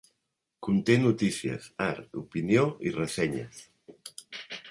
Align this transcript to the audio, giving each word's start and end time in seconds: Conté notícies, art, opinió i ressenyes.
Conté 0.67 0.95
notícies, 1.01 1.67
art, 1.87 2.09
opinió 2.23 2.65
i 2.89 2.93
ressenyes. 2.97 3.63